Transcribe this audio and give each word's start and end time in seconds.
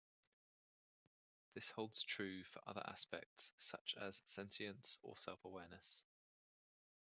This 1.53 1.69
holds 1.69 2.01
true 2.03 2.43
for 2.45 2.63
other 2.67 2.81
aspects, 2.87 3.51
such 3.59 3.93
as 3.99 4.23
sentience 4.25 4.97
or 5.03 5.15
self-awareness. 5.15 6.05